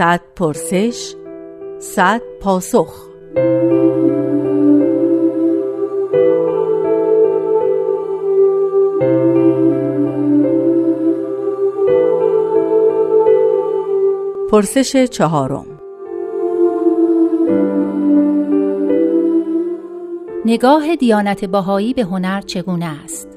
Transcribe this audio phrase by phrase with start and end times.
[0.00, 1.14] صد پرسش
[1.78, 3.08] صد پاسخ
[14.50, 15.66] پرسش چهارم
[20.44, 23.28] نگاه دیانت باهایی به هنر چگونه است؟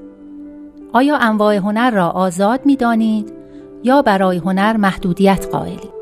[0.94, 3.34] آیا انواع هنر را آزاد می دانید
[3.84, 5.93] یا برای هنر محدودیت قائلید؟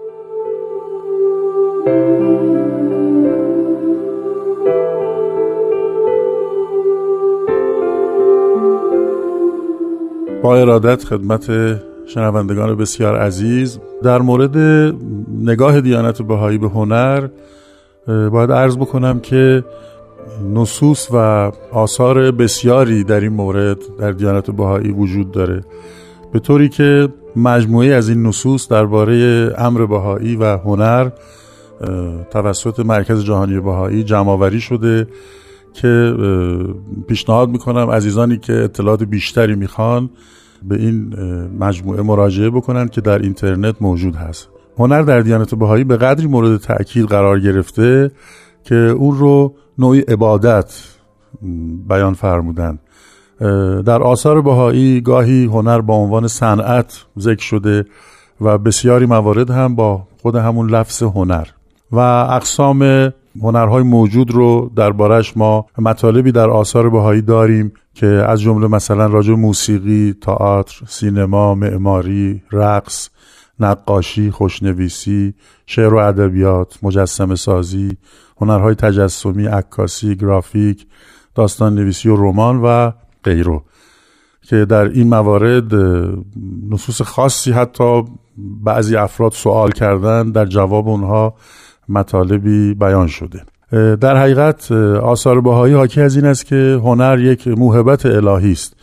[10.43, 11.51] با ارادت خدمت
[12.07, 14.57] شنوندگان بسیار عزیز در مورد
[15.37, 17.27] نگاه دیانت بهایی به هنر
[18.07, 19.63] باید عرض بکنم که
[20.53, 25.63] نصوص و آثار بسیاری در این مورد در دیانت بهایی وجود داره.
[26.33, 29.15] به طوری که مجموعه از این نصوص درباره
[29.57, 31.09] امر بهایی و هنر
[32.31, 35.07] توسط مرکز جهانی بهایی جمعآوری شده.
[35.73, 36.15] که
[37.07, 40.09] پیشنهاد می‌کنم عزیزانی که اطلاعات بیشتری می‌خوان
[40.63, 41.15] به این
[41.59, 44.49] مجموعه مراجعه بکنن که در اینترنت موجود هست.
[44.77, 48.11] هنر در دیانت بهایی به قدری مورد تأکید قرار گرفته
[48.63, 50.73] که اون رو نوعی عبادت
[51.89, 52.79] بیان فرمودن.
[53.85, 57.85] در آثار بهایی گاهی هنر با عنوان صنعت ذکر شده
[58.41, 61.47] و بسیاری موارد هم با خود همون لفظ هنر.
[61.91, 61.99] و
[62.29, 63.11] اقسام
[63.41, 69.34] هنرهای موجود رو دربارش ما مطالبی در آثار بهایی داریم که از جمله مثلا راجع
[69.34, 73.09] موسیقی، تئاتر، سینما، معماری، رقص،
[73.59, 75.34] نقاشی، خوشنویسی،
[75.66, 77.97] شعر و ادبیات، مجسمه سازی،
[78.41, 80.88] هنرهای تجسمی، عکاسی، گرافیک،
[81.35, 82.91] داستان نویسی و رمان و
[83.23, 83.62] غیره
[84.41, 85.75] که در این موارد
[86.69, 88.03] نصوص خاصی حتی
[88.38, 91.34] بعضی افراد سوال کردن در جواب اونها
[91.89, 93.41] مطالبی بیان شده.
[93.95, 94.71] در حقیقت
[95.01, 98.75] آثار بهایی حاکی از این است که هنر یک موهبت الهی است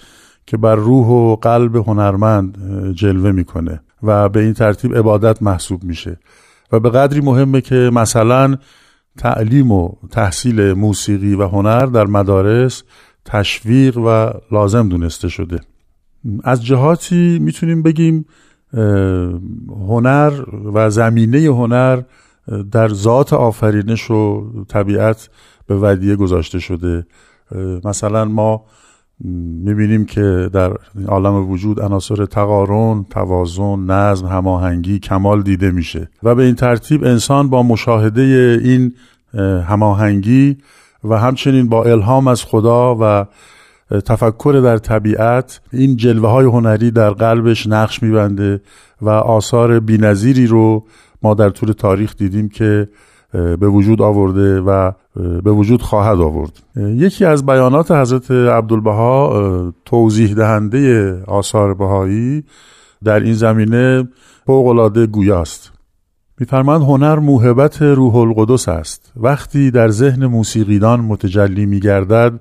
[0.46, 2.58] که بر روح و قلب هنرمند
[2.94, 6.18] جلوه می‌کنه و به این ترتیب عبادت محسوب میشه
[6.72, 8.56] و به قدری مهمه که مثلا
[9.18, 12.82] تعلیم و تحصیل موسیقی و هنر در مدارس
[13.24, 15.60] تشویق و لازم دونسته شده.
[16.44, 18.26] از جهاتی می‌تونیم بگیم
[19.88, 20.32] هنر
[20.74, 22.00] و زمینه هنر
[22.72, 25.28] در ذات آفرینش و طبیعت
[25.66, 27.06] به ودیه گذاشته شده.
[27.84, 28.64] مثلا ما
[29.64, 30.72] می‌بینیم که در
[31.08, 37.50] عالم وجود عناصر تقارن، توازن، نظم، هماهنگی، کمال دیده میشه و به این ترتیب انسان
[37.50, 38.94] با مشاهده این
[39.66, 40.56] هماهنگی
[41.04, 43.26] و همچنین با الهام از خدا و
[44.00, 48.60] تفکر در طبیعت این جلوه های هنری در قلبش نقش میبنده
[49.02, 50.84] و آثار بینظیری رو
[51.22, 52.88] ما در طول تاریخ دیدیم که
[53.32, 54.92] به وجود آورده و
[55.44, 56.62] به وجود خواهد آورد.
[56.76, 62.44] یکی از بیانات حضرت عبدالبها توضیح دهنده آثار بهایی
[63.04, 64.08] در این زمینه
[64.46, 65.72] فوقالعاده گویاست.
[66.40, 69.12] میفرماند هنر موهبت روح القدس است.
[69.16, 72.40] وقتی در ذهن موسیقیدان متجلی میگردد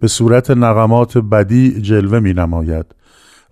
[0.00, 2.86] به صورت نغمات بدی جلوه می نماید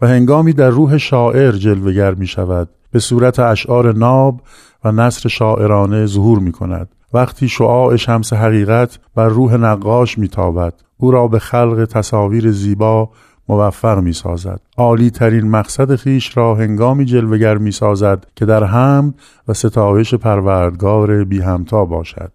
[0.02, 4.40] و هنگامی در روح شاعر جلوگر می شود به صورت اشعار ناب
[4.84, 10.74] و نصر شاعرانه ظهور می کند وقتی شعاع شمس حقیقت بر روح نقاش می تابد
[10.98, 13.10] او را به خلق تصاویر زیبا
[13.48, 19.14] موفق می سازد عالی ترین مقصد خیش را هنگامی جلوگر می سازد که در هم
[19.48, 22.32] و ستایش پروردگار بی همتا باشد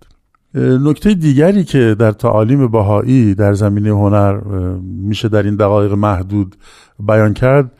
[0.55, 4.38] نکته دیگری که در تعالیم باهایی در زمینه هنر
[4.81, 6.55] میشه در این دقایق محدود
[6.99, 7.71] بیان کرد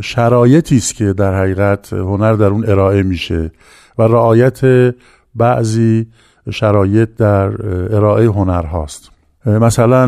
[0.00, 3.50] شرایطی است که در حقیقت هنر در اون ارائه میشه
[3.98, 4.60] و رعایت
[5.34, 6.06] بعضی
[6.50, 9.10] شرایط در ارائه هنر هاست.
[9.46, 10.04] مثلا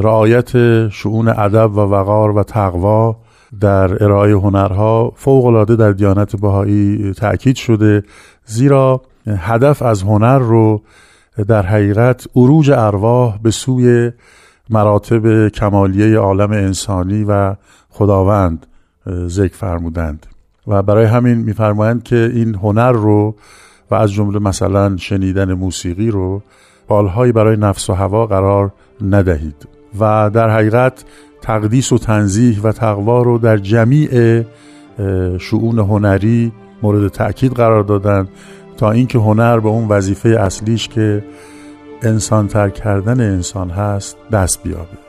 [0.00, 3.16] رعایت شعون ادب و وقار و تقوا
[3.60, 8.02] در ارائه هنرها فوق العاده در دیانت بهایی تاکید شده
[8.44, 10.82] زیرا هدف از هنر رو
[11.48, 14.10] در حقیقت عروج ارواح به سوی
[14.70, 17.54] مراتب کمالیه عالم انسانی و
[17.88, 18.66] خداوند.
[19.28, 20.26] ذکر فرمودند.
[20.66, 23.34] و برای همین میفرمایند که این هنر رو
[23.90, 26.42] و از جمله مثلا شنیدن موسیقی رو
[26.88, 28.72] بالهایی برای نفس و هوا قرار
[29.02, 29.68] ندهید.
[30.00, 31.04] و در حقیقت
[31.42, 34.42] تقدیس و تنزیح و تقوا رو در جمیع
[35.38, 36.52] شعون هنری
[36.82, 38.28] مورد تأکید قرار دادن
[38.76, 41.24] تا اینکه هنر به اون وظیفه اصلیش که
[42.02, 45.07] انسان تر کردن انسان هست دست بیابه